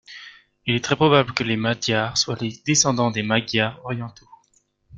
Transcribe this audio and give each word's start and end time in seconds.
Il 0.65 0.73
est 0.73 0.83
très 0.83 0.95
probable 0.95 1.31
que 1.31 1.43
les 1.43 1.57
Madiars 1.57 2.17
soient 2.17 2.35
les 2.41 2.59
descendants 2.65 3.11
des 3.11 3.21
Magyars 3.21 3.79
orientaux. 3.85 4.25